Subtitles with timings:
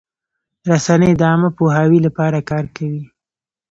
[0.69, 3.03] رسنۍ د عامه پوهاوي لپاره کار کوي.